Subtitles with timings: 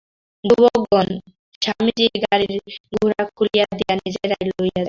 [0.43, 1.07] যুবকগণ
[1.61, 2.53] স্বামীজীর গাড়ির
[2.93, 4.79] ঘোড়া খুলিয়া দিয়া নিজেরাই লইয়া যায়।